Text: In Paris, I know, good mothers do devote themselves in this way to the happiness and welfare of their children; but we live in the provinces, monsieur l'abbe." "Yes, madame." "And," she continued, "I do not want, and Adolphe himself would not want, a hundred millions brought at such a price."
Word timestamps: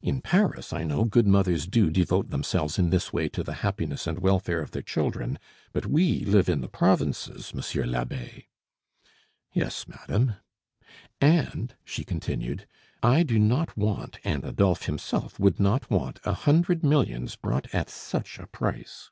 In 0.00 0.20
Paris, 0.20 0.72
I 0.72 0.84
know, 0.84 1.02
good 1.02 1.26
mothers 1.26 1.66
do 1.66 1.90
devote 1.90 2.30
themselves 2.30 2.78
in 2.78 2.90
this 2.90 3.12
way 3.12 3.28
to 3.30 3.42
the 3.42 3.54
happiness 3.66 4.06
and 4.06 4.20
welfare 4.20 4.60
of 4.62 4.70
their 4.70 4.80
children; 4.80 5.40
but 5.72 5.86
we 5.86 6.20
live 6.24 6.48
in 6.48 6.60
the 6.60 6.68
provinces, 6.68 7.52
monsieur 7.52 7.84
l'abbe." 7.84 8.46
"Yes, 9.52 9.88
madame." 9.88 10.36
"And," 11.20 11.74
she 11.84 12.04
continued, 12.04 12.68
"I 13.02 13.24
do 13.24 13.40
not 13.40 13.76
want, 13.76 14.20
and 14.22 14.44
Adolphe 14.44 14.84
himself 14.86 15.40
would 15.40 15.58
not 15.58 15.90
want, 15.90 16.20
a 16.22 16.32
hundred 16.32 16.84
millions 16.84 17.34
brought 17.34 17.66
at 17.74 17.90
such 17.90 18.38
a 18.38 18.46
price." 18.46 19.10